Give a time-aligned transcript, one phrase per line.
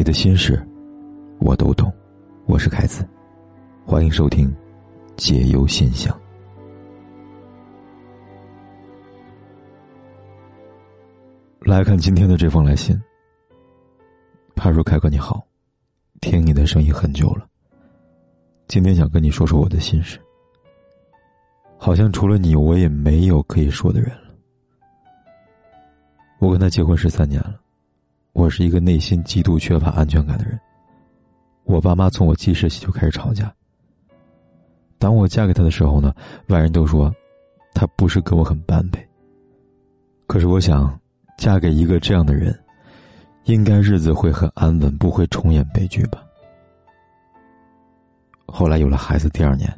[0.00, 0.58] 你的心事，
[1.40, 1.92] 我都懂。
[2.46, 3.06] 我是凯子，
[3.84, 4.48] 欢迎收听
[5.14, 6.18] 《解忧信箱》。
[11.68, 12.98] 来看今天的这封来信。
[14.56, 15.46] 他说：“凯哥你好，
[16.22, 17.46] 听你的声音很久了。
[18.68, 20.18] 今天想跟你说说我的心事。
[21.76, 24.34] 好像除了你，我也没有可以说的人了。
[26.38, 27.60] 我跟他结婚十三年了。”
[28.32, 30.58] 我是一个内心极度缺乏安全感的人。
[31.64, 33.52] 我爸妈从我记事起就开始吵架。
[34.98, 36.14] 当我嫁给他的时候呢，
[36.48, 37.12] 外人都说，
[37.74, 39.06] 他不是跟我很般配。
[40.26, 40.98] 可是我想，
[41.36, 42.56] 嫁给一个这样的人，
[43.44, 46.22] 应该日子会很安稳，不会重演悲剧吧。
[48.46, 49.72] 后来有了孩子，第二年，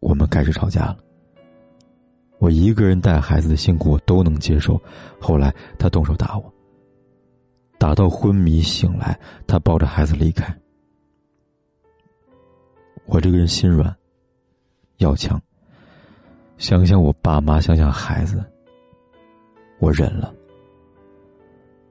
[0.00, 0.98] 我们开始吵架了。
[2.38, 4.80] 我一个人带孩子的辛苦我都能接受，
[5.20, 6.52] 后来他动手打我。
[7.78, 10.52] 打到昏迷醒来，他抱着孩子离开。
[13.06, 13.96] 我这个人心软，
[14.96, 15.40] 要强。
[16.58, 18.44] 想想我爸妈，想想孩子，
[19.78, 20.34] 我忍了。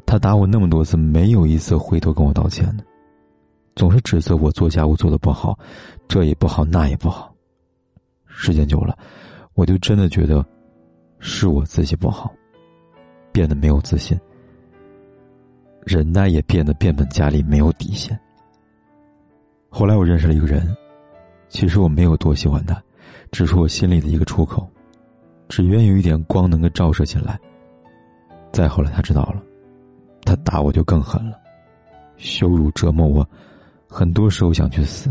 [0.05, 2.83] 他打我那么多次，没有一次回头跟我道歉的，
[3.75, 5.57] 总是指责我做家务做的不好，
[6.07, 7.33] 这也不好，那也不好。
[8.25, 8.97] 时间久了，
[9.53, 10.45] 我就真的觉得
[11.19, 12.33] 是我自己不好，
[13.31, 14.19] 变得没有自信。
[15.87, 18.19] 忍耐也变得变本加厉，没有底线。
[19.69, 20.75] 后来我认识了一个人，
[21.47, 22.77] 其实我没有多喜欢他，
[23.31, 24.69] 只是我心里的一个出口，
[25.47, 27.39] 只愿有一点光能够照射进来。
[28.51, 29.41] 再后来他知道了，
[30.25, 31.39] 他打我就更狠了，
[32.17, 33.25] 羞辱折磨我，
[33.87, 35.09] 很多时候想去死。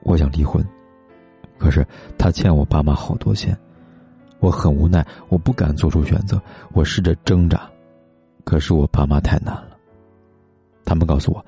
[0.00, 0.66] 我想离婚，
[1.58, 3.54] 可是他欠我爸妈好多钱，
[4.40, 6.40] 我很无奈，我不敢做出选择，
[6.72, 7.70] 我试着挣扎。
[8.48, 9.76] 可是我爸妈太难了，
[10.82, 11.44] 他们告诉我，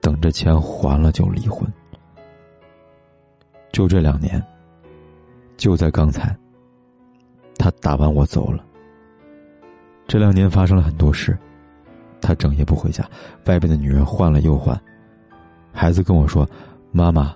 [0.00, 1.64] 等着钱还了就离婚。
[3.70, 4.44] 就这两年，
[5.56, 6.36] 就在刚才，
[7.56, 8.64] 他打完我走了。
[10.08, 11.38] 这两年发生了很多事，
[12.20, 13.08] 他整夜不回家，
[13.46, 14.76] 外边的女人换了又换，
[15.72, 16.44] 孩子跟我说
[16.90, 17.32] ：“妈妈，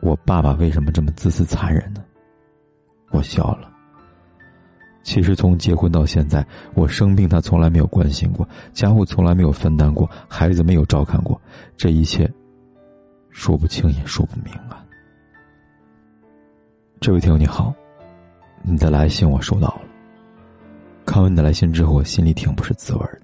[0.00, 2.02] 我爸爸为什么这么自私残忍呢？”
[3.12, 3.75] 我笑了。
[5.06, 6.44] 其实从结婚到现在，
[6.74, 11.40] 我生病他从来没有关心过，家务从来没有分担过，孩子没有照看过，
[11.76, 12.28] 这一切
[13.30, 14.84] 说不清也说不明啊。
[16.98, 17.72] 这位听友你好，
[18.62, 19.82] 你的来信我收到了。
[21.04, 23.22] 看完你的来信之后，我心里挺不是滋味的。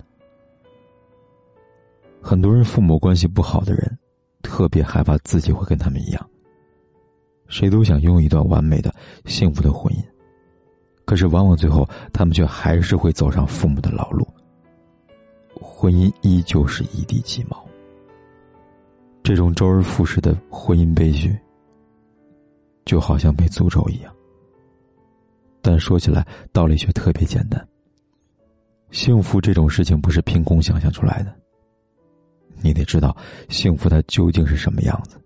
[2.21, 3.99] 很多人父母关系不好的人，
[4.41, 6.31] 特别害怕自己会跟他们一样。
[7.49, 8.95] 谁都想拥有一段完美的、
[9.27, 10.12] 幸福的婚姻。
[11.13, 14.27] 可是，往往最后，他们却还是会走上父母的老路。
[15.61, 17.69] 婚姻依旧是一地鸡毛。
[19.23, 21.39] 这种周而复始的婚姻悲剧，
[22.87, 24.11] 就好像被诅咒一样。
[25.61, 27.63] 但说起来，道理却特别简单。
[28.91, 31.37] 幸福这种事情不是凭空想象出来的。
[32.63, 33.15] 你得知道，
[33.51, 35.21] 幸福它究竟是什么样子。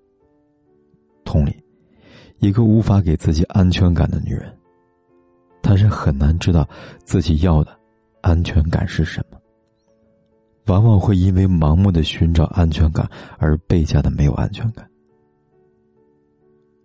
[1.24, 1.54] 同理，
[2.40, 4.52] 一个无法给自己安全感的女人。
[5.66, 6.64] 他是很难知道
[7.02, 7.76] 自己要的
[8.20, 9.38] 安全感是什么，
[10.66, 13.04] 往往会因为盲目的寻找安全感
[13.36, 14.88] 而倍加的没有安全感。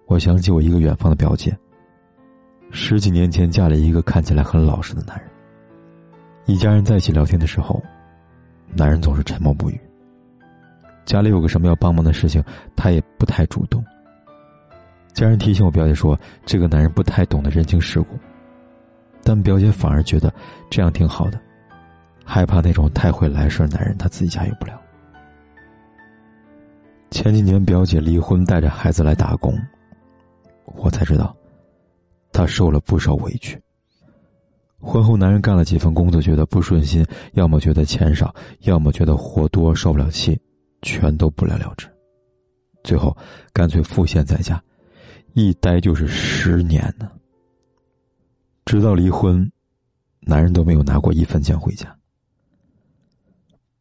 [0.07, 1.55] 我想起我一个远方的表姐，
[2.71, 5.29] 十几年前嫁了一个看起来很老实的男人。
[6.47, 7.79] 一家人在一起聊天的时候，
[8.75, 9.79] 男人总是沉默不语。
[11.05, 12.43] 家里有个什么要帮忙的事情，
[12.75, 13.85] 他也不太主动。
[15.13, 18.17] 家人提醒我表姐说，这个男人不太懂得人情世故。
[19.31, 20.29] 但表姐反而觉得
[20.69, 21.39] 这样挺好的，
[22.25, 24.77] 害怕那种太会来事儿男人，她自己驾驭不了。
[27.11, 29.57] 前几年表姐离婚，带着孩子来打工，
[30.65, 31.33] 我才知道，
[32.33, 33.57] 她受了不少委屈。
[34.81, 40.37] 婚后，男人干了几份工作，觉得不顺心，要么觉得钱少，要么觉得活多受不了气，
[40.81, 41.87] 全都不了了之。
[42.83, 43.15] 最后，
[43.53, 44.61] 干脆赋闲在家，
[45.35, 47.09] 一待就是十年呢。
[48.71, 49.51] 直到离婚，
[50.21, 51.93] 男人都没有拿过一分钱回家。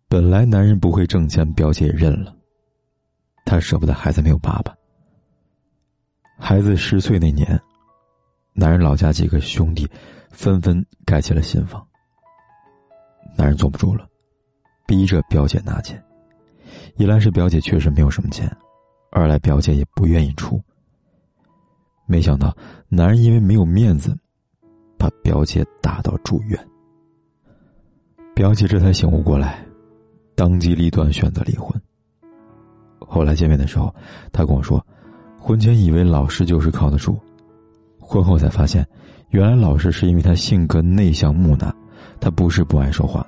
[0.09, 2.35] 本来男人不会挣钱，表姐也认了。
[3.47, 4.75] 他舍不得孩子没有爸爸。
[6.41, 7.57] 孩子十岁那年，
[8.53, 9.89] 男人老家几个兄弟
[10.33, 11.87] 纷纷盖起了新房。
[13.37, 14.09] 男人坐不住了，
[14.89, 16.03] 逼着表姐拿钱。
[16.97, 18.51] 一来是表姐确实没有什么钱，
[19.13, 20.61] 二来表姐也不愿意出。
[22.07, 22.53] 没想到，
[22.89, 24.19] 男人因为没有面子。
[25.31, 26.59] 表姐打到住院，
[28.35, 29.65] 表姐这才醒悟过来，
[30.35, 31.73] 当机立断选择离婚。
[32.99, 33.95] 后来见面的时候，
[34.33, 34.85] 他跟我说，
[35.39, 37.17] 婚前以为老师就是靠得住，
[38.01, 38.85] 婚后才发现，
[39.29, 41.73] 原来老师是因为他性格内向木讷，
[42.19, 43.25] 他不是不爱说话，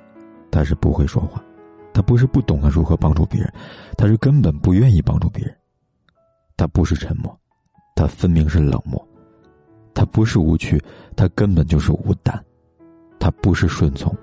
[0.51, 1.41] 他是不会说话，
[1.93, 3.49] 他不是不懂得如何帮助别人，
[3.97, 5.55] 他是根本不愿意帮助别人。
[6.57, 7.33] 他不是沉默，
[7.95, 9.01] 他分明是冷漠；
[9.93, 10.81] 他不是无趣，
[11.15, 12.35] 他根本就是无胆；
[13.19, 14.15] 他不是顺从，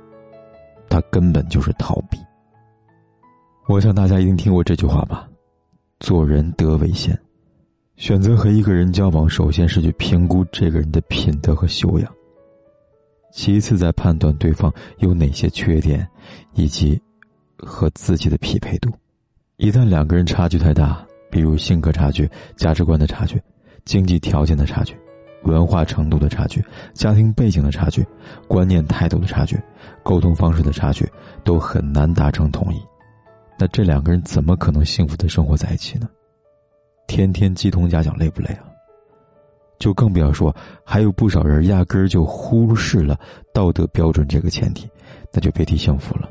[0.88, 2.18] 他根本就是逃避。
[3.68, 5.28] 我想大家一定听过这句话吧
[6.00, 7.16] ：“做人得为先。”
[7.96, 12.10] 选择和一个人交往，首先是去评估这个人的品德和修养，
[13.30, 16.08] 其次再判断对方有哪些缺点，
[16.54, 17.00] 以及
[17.58, 18.90] 和自己的匹配度。
[19.58, 23.38] 一旦两个人差距太大，比如性格差距、价值观的差距、
[23.84, 24.96] 经济条件的差距、
[25.44, 28.06] 文化程度的差距、家庭背景的差距、
[28.46, 29.58] 观念态度的差距、
[30.02, 31.10] 沟通方式的差距，
[31.44, 32.80] 都很难达成统一。
[33.58, 36.08] 那这两个人怎么可能幸福的生活在一起呢？
[37.06, 38.64] 天天鸡同鸭讲，累不累啊？
[39.78, 40.54] 就更不要说
[40.84, 43.18] 还有不少人压根儿就忽视了
[43.52, 44.88] 道德标准这个前提，
[45.32, 46.28] 那就别提幸福了。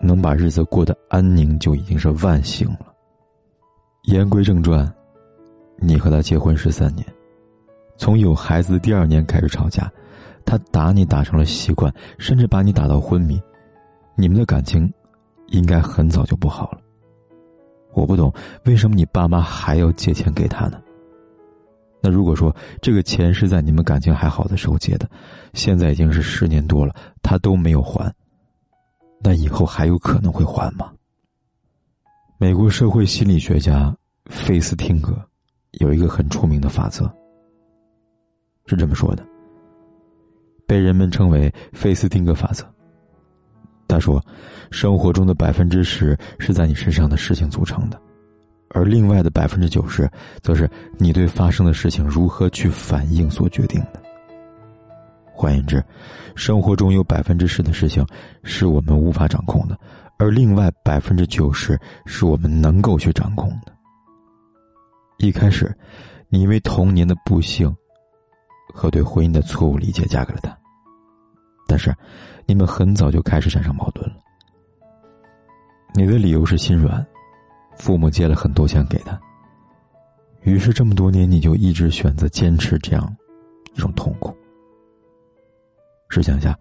[0.00, 2.92] 能把日子过得安宁，就已经是万幸了。
[4.04, 4.92] 言归正传，
[5.78, 7.06] 你和他结婚十三年，
[8.02, 9.88] 从有孩子的第二年开始吵架，
[10.44, 13.40] 他打你打成了习惯，甚至把你打到昏迷，
[14.16, 14.92] 你们的感情
[15.50, 16.80] 应该很早就不好了。
[17.92, 18.34] 我不懂
[18.64, 20.82] 为什么你爸妈还要借钱给他呢？
[22.00, 25.08] 那如果说这个钱是在你们感情还好的时候借的，
[25.54, 28.12] 现在已经是十年多了，他都没有还，
[29.20, 30.90] 那以后还有可能会还吗？
[32.36, 33.96] 美国社会心理学家
[34.26, 35.16] 费斯汀格
[35.78, 37.08] 有一个很出名的法则，
[38.72, 39.22] 是这么说的，
[40.66, 42.64] 被人们称为费斯汀格法则。
[43.86, 44.18] 他说，
[44.70, 48.00] 生活中的百分之十是在你身上的事情组成的，
[48.70, 50.10] 而另外的百分之九十，
[50.40, 50.66] 则是
[50.96, 54.02] 你对发生的事情如何去反应所决定的。
[55.30, 55.84] 换言之，
[56.34, 58.02] 生活中有百分之十的事情
[58.42, 59.78] 是我们无法掌控的。
[60.18, 63.72] 而另外百分之九十是我们能够去掌控的。
[65.18, 65.70] 一开始，
[66.30, 67.70] 你因为童年的不幸
[68.72, 70.56] 和对婚姻的错误理解嫁给了他，
[71.66, 71.94] 但是
[72.46, 74.16] 你们很早就开始产生矛盾了。
[75.94, 77.04] 你的理由是心软，
[77.76, 79.20] 父母借了很多钱给他，
[80.40, 83.16] 于是这么多年你就一直选择坚持这样
[83.74, 84.36] 一种痛苦。
[86.08, 86.58] 试想一下。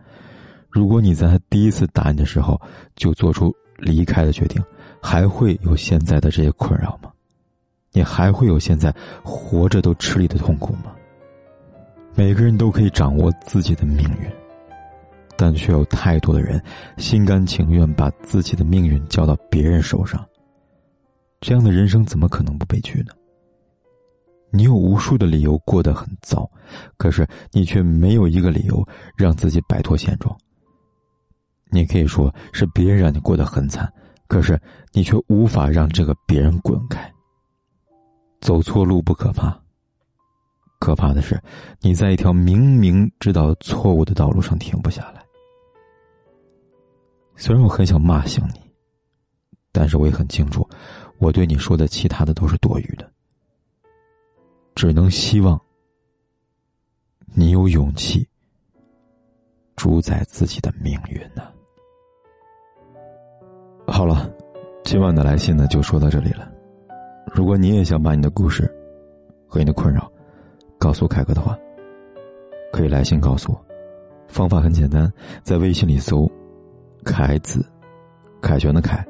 [0.74, 2.58] 如果你在他第一次打你的时候
[2.96, 4.64] 就做出离开的决定，
[5.02, 7.12] 还会有现在的这些困扰吗？
[7.92, 8.90] 你还会有现在
[9.22, 10.96] 活着都吃力的痛苦吗？
[12.16, 14.30] 每个人都可以掌握自己的命运，
[15.38, 16.62] 但却有太多的人
[16.98, 20.24] 心甘情愿把自己的命运交到别人手上。
[21.40, 23.14] 这样的人生怎么可能不悲剧呢？
[24.52, 26.50] 你有无数的理由过得很糟，
[26.98, 28.86] 可是你却没有一个理由
[29.16, 30.38] 让自己摆脱现状。
[31.70, 33.92] 你可以说是别人让你过得很惨，
[34.28, 34.60] 可是
[34.92, 37.10] 你却无法让这个别人滚开。
[38.42, 39.58] 走错路不可怕，
[40.82, 41.40] 可怕的是
[41.80, 45.24] 你在一条明明知道错误的道路上停不下来。
[47.36, 48.60] 虽然我很想骂醒你，
[49.72, 50.68] 但是我也很清楚，
[51.20, 53.08] 我对你说的其他的都是多余的。
[54.74, 55.60] 只能希望
[57.36, 58.28] 你有勇气
[59.76, 61.44] 主宰自己的命运呢。
[63.86, 64.34] 好了，
[64.84, 66.52] 今晚的来信呢就说到这里了。
[67.36, 68.64] 如果你也想把你的故事
[69.48, 70.12] 和你的困扰
[70.82, 71.56] 告诉凯哥的话，
[72.74, 73.66] 可以来信告诉我。
[74.28, 76.28] 方法很简单，在微信里搜
[77.06, 77.64] “凯子”，
[78.42, 79.06] 凯旋的凯，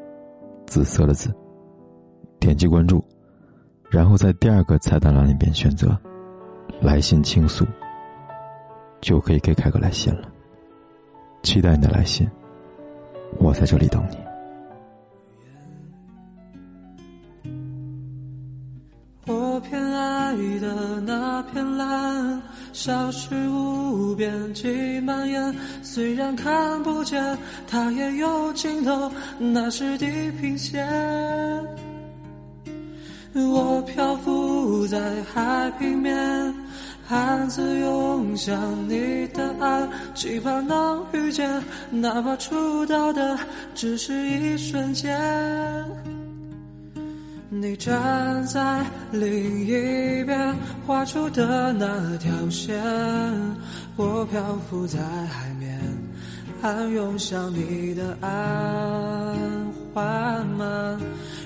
[0.66, 1.34] 紫色的紫，
[2.42, 3.02] 点击关注，
[3.90, 5.98] 然后在第二个菜单栏里边选择
[6.82, 7.66] “来信倾诉”，
[9.00, 10.28] 就可以给凯哥来信了。
[11.42, 12.30] 期待你的来信，
[13.38, 14.18] 我在这里等你。
[20.42, 22.42] 爱的那片蓝，
[22.74, 25.56] 消失无边际蔓延。
[25.84, 30.08] 虽然看不见，它也有尽头，那是地
[30.40, 30.88] 平线。
[33.34, 35.00] 我漂浮在
[35.34, 36.54] 海平面，
[37.08, 43.38] 暗自涌向你的岸，期盼能遇见，哪怕触到的
[43.76, 45.16] 只是一瞬间。
[47.54, 48.82] 你站在
[49.12, 50.56] 另一边
[50.88, 52.82] 画出的那条线，
[53.98, 55.78] 我漂浮在海面，
[56.62, 58.32] 暗涌向你的岸。
[59.94, 60.98] 缓慢，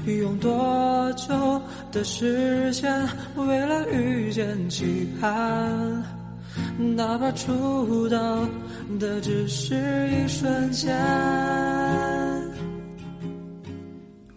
[0.05, 1.59] 用多久
[1.91, 6.03] 的时间为了遇见期盼？
[6.95, 8.47] 哪怕触到
[8.99, 9.73] 的只是
[10.11, 10.95] 一瞬间。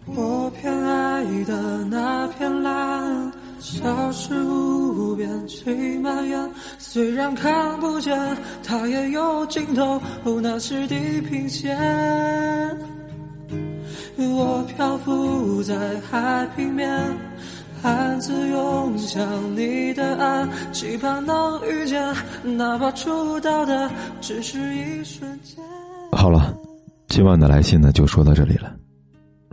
[0.06, 6.50] 我偏爱的那片蓝，消失无边，去蔓延。
[6.78, 8.18] 虽然看不见，
[8.64, 11.78] 它也有尽头，哦那是地平线。
[14.16, 15.74] 我漂浮在
[16.10, 16.90] 海平面，
[17.82, 19.24] 暗自涌向
[19.56, 22.02] 你的岸，期盼能遇见，
[22.42, 23.88] 哪怕触到的
[24.20, 25.64] 只是一瞬间。
[26.12, 26.52] 好了，
[27.06, 28.74] 今晚的来信呢就说到这里了。